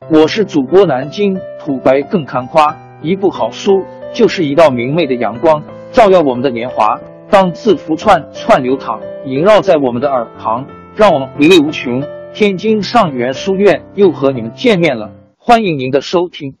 [0.00, 7.00] 我是主播南京土白更看花，一部好书就是一道明媚的阳光，照耀我们的年华。
[7.30, 12.02] 当字符串串流淌，萦绕在我们的耳旁，让我们回味无穷。
[12.34, 16.58] 天津上元书院又和你们见面了，欢迎您的收听。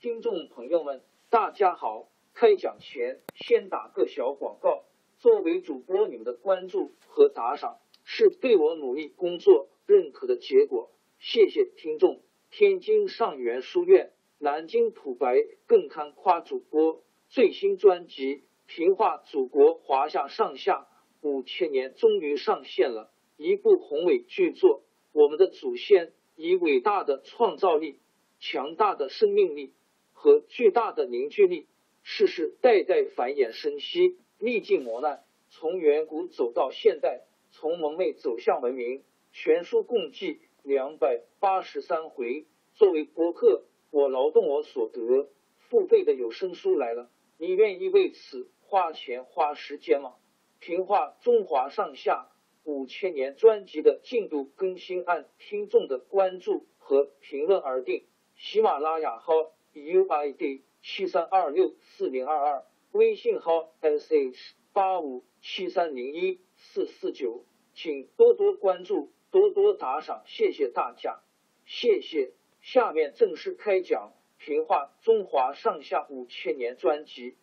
[0.00, 2.08] 听众朋友们，大家好！
[2.34, 4.85] 开讲前先打个小广告。
[5.18, 12.20] 作为主播，你们的关注和打赏是对我努力工作认可的结果，谢谢听众。
[12.50, 20.86] 天津上元书院、南京土白更堪夸主播最新专辑《平话祖国华夏上下
[21.22, 24.84] 五千年》终于上线了，一部宏伟巨作。
[25.12, 28.00] 我们的祖先以伟大的创造力、
[28.38, 29.72] 强大的生命力
[30.12, 31.66] 和巨大的凝聚力，
[32.02, 34.18] 世世代代繁衍生息。
[34.38, 39.02] 历尽磨难，从远古走到现代，从蒙昧走向文明。
[39.32, 42.46] 全书共计两百八十三回。
[42.74, 45.28] 作为博客，我劳动我所得，
[45.58, 50.14] 付费的有声书来了，你愿意为此花钱花时间吗？
[50.58, 52.30] 评话中华上下
[52.64, 58.04] 五千年专辑的进度更新按听众的关注和评论而定。
[58.36, 59.32] 喜马拉雅号
[59.74, 62.64] UID 七三二六四零二二。
[62.96, 67.44] 微信号 sh 八五七三零一四四九，
[67.74, 71.20] 请多多关注，多多打赏，谢谢大家，
[71.64, 72.32] 谢谢。
[72.60, 74.12] 下面正式开讲
[74.44, 77.36] 《评话中华上下五千年》专辑。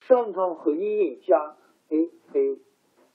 [0.00, 1.56] 商汤和伊尹家，
[1.88, 1.96] 哎
[2.34, 2.40] 哎，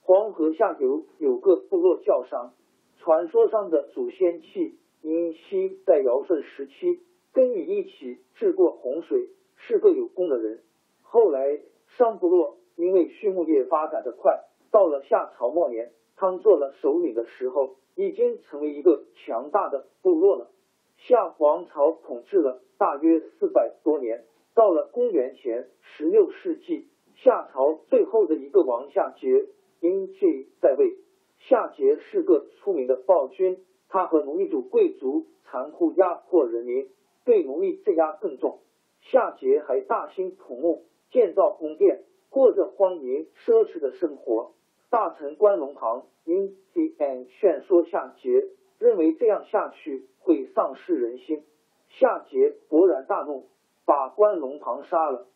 [0.00, 2.54] 黄河下游有个部落叫商，
[2.96, 4.78] 传说上的祖先气。
[5.02, 7.00] 殷熙在尧舜时期
[7.32, 10.60] 跟禹一起治过洪水，是个有功的人。
[11.02, 11.60] 后来
[11.96, 20.50] 商部落因为畜牧业发展的快，到了夏朝末年，汤做了首领的时候，已经成为一个强大的部落了。
[20.96, 24.24] 夏王朝统治了大约四百多年，
[24.54, 29.46] 到了公元前十六世纪，夏朝最后的一个王夏桀
[29.80, 30.96] 因继在位。
[31.38, 33.64] 夏桀是个出名的暴君。
[33.88, 36.88] 他和奴隶主贵族残酷压迫人民，
[37.24, 38.60] 对奴隶镇压更重。
[39.00, 44.52] 夏桀还大兴土木，建造宫殿，过着荒淫奢侈的生活。
[44.90, 48.48] 大臣关龙旁因 T N 劝说夏桀，
[48.78, 51.42] 认为这样下去会丧失人心。
[51.88, 53.46] 夏桀勃然大怒，
[53.86, 55.26] 把关龙旁杀了。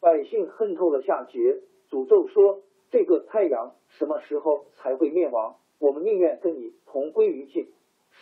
[0.00, 1.60] 百姓恨透了夏桀，
[1.90, 5.56] 诅咒说：“这个太阳什么时候才会灭亡？
[5.78, 7.68] 我们宁愿跟你同归于尽。”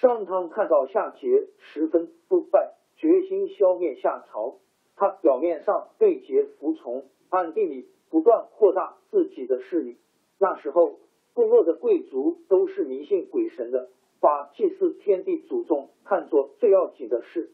[0.00, 4.58] 商汤看到夏桀十分不败，决心消灭夏朝。
[4.94, 9.96] 他表面上对桀服从，暗地里不断扩大自己的势力。
[10.38, 11.00] 那时候，
[11.34, 13.88] 部落的贵族都是迷信鬼神的，
[14.20, 17.50] 把祭祀天地祖宗看作最要紧的事。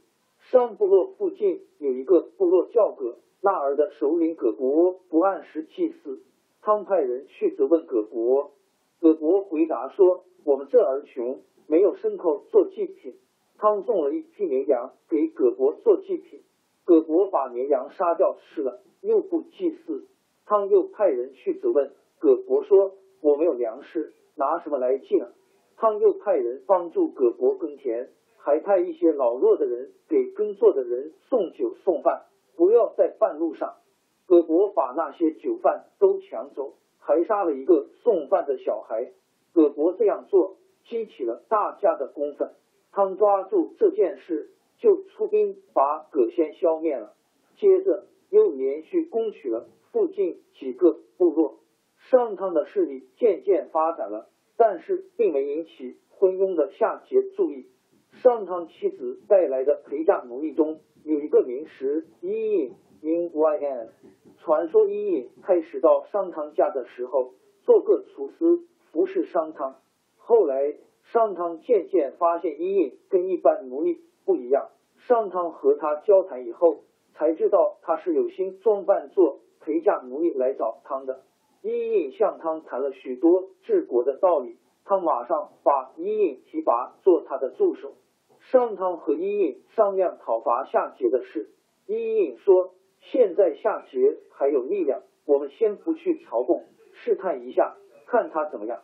[0.50, 6.22] 商部落附近有一个部落叫葛，那儿的首领葛国不按时祭祀。
[6.61, 8.53] 汤派人去责问葛国，
[9.00, 13.14] 葛国回答说：“我们这儿穷。”没有牲口做祭品，
[13.58, 16.42] 汤送了一批绵羊给葛伯做祭品，
[16.84, 20.06] 葛伯把绵羊杀掉吃了，又不祭祀。
[20.47, 22.92] 汤又派人去责问葛伯说
[23.22, 25.28] ：“我没有粮食，拿什么来祭呢？”
[25.76, 32.26] 汤又派人帮助葛伯耕田，还派一些老弱的人给耕作的人送酒送饭，
[32.56, 33.76] 不要在半路上。
[34.26, 39.12] 葛伯把那些酒饭都抢走，还杀了一个送饭的小孩。
[39.52, 40.56] 葛伯这样做。
[40.84, 42.50] 激起了大家的公愤，
[42.92, 47.14] 汤抓住这件事就出兵把葛先消灭了，
[47.56, 51.58] 接着又连续攻取了附近几个部落。
[52.10, 57.66] 商汤的势力渐渐发展了，但是并没引起昏庸的夏桀注意。
[58.12, 63.88] 商汤妻子带来的陪嫁奴隶中有一个名石伊尹，因 yin。
[64.38, 67.32] 传说伊尹开始到商汤家的时候，
[67.62, 68.60] 做个厨师
[68.92, 69.76] 服侍商汤。
[70.26, 70.75] 后来，
[71.12, 74.71] 商汤渐渐发现伊尹跟一般奴隶不一样。
[75.06, 81.21] 商汤和他交谈以后，才知道他是有心装扮做陪嫁奴隶来找汤的。
[81.61, 84.56] 伊尹向汤谈了许多治国的道理，
[84.87, 87.93] 汤马上把伊尹提拔做他的助手。
[88.41, 91.50] 商汤和伊尹商量讨伐夏桀的事。
[91.87, 92.73] 伊尹说
[93.12, 97.76] ：“现在夏桀还有力量，我们先不去朝贡，试探一下，
[98.06, 98.81] 看他怎么样。”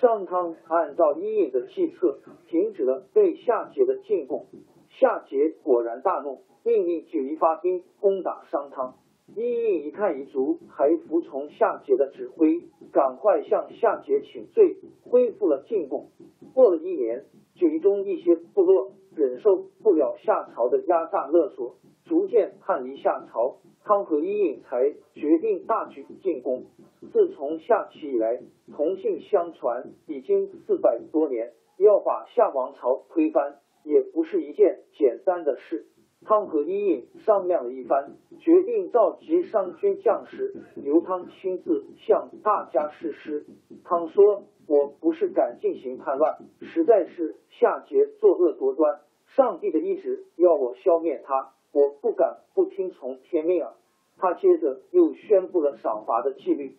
[0.00, 4.46] 商汤按照伊尹的计策，停止了对夏桀的进攻。
[4.90, 8.94] 夏桀果然大怒，命令九夷发兵攻打商汤。
[9.34, 12.62] 伊尹一看彝族还服从夏桀的指挥，
[12.92, 16.10] 赶快向夏桀请罪，恢复了进贡。
[16.54, 17.24] 过了一年，
[17.56, 21.74] 举中一些部落忍受不了夏朝的压榨勒索，
[22.04, 23.56] 逐渐叛离夏朝。
[23.84, 26.66] 汤和伊尹才决定大举进攻。
[27.10, 28.40] 自从夏启以来，
[28.74, 35.86] 同姓相传已经四百多年，要把夏王朝推翻，也不是一件简单的事。
[36.24, 43.46] 汤和伊尹商量了一番，决定召集商军将士，由汤亲自向大家誓师。
[43.84, 49.00] 汤说：“我不是敢进行叛乱，实在是夏桀作恶多端，
[49.36, 53.74] 上帝的意志要我消灭他，我不敢不听从天命啊。”
[54.18, 56.76] 他接着又宣布了赏罚的纪律，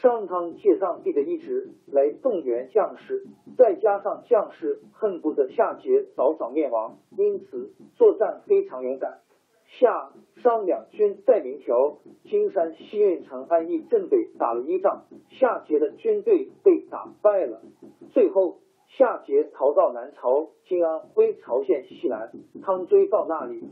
[0.00, 9.20] 商汤借上帝的意志来动员将士，再加上将士恨不得夏桀早早灭亡，因此作战非常勇敢。
[9.66, 17.62] 夏商两军在明条金山西运城安邑镇北打了一仗，夏桀的军队被打败了，
[18.12, 18.58] 最后。
[18.98, 22.30] 夏桀逃到南朝今安徽曹县西南，
[22.62, 23.62] 汤追到那里，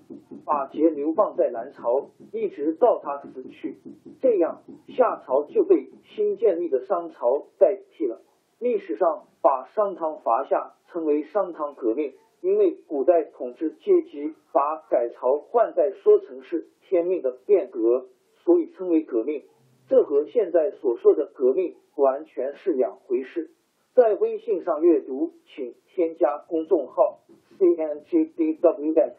[0.46, 3.76] 把桀流放在南朝，一直到他死去。
[4.22, 8.22] 这样，夏朝就被新建立的商朝代替了。
[8.58, 18.06] 历史上把商汤伐夏称为商汤革命，因为古代统治阶级把改朝换代说成是天命的变革，
[18.43, 19.44] 所以称为革命。
[19.87, 23.50] 这和现在所说的革命完全是两回事。
[23.95, 27.21] 在微信上阅读，请添加公众号
[27.59, 29.13] cngdws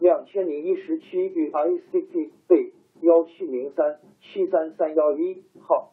[0.00, 5.92] 两千零一十七与 ict 对幺七零三七三三幺一号。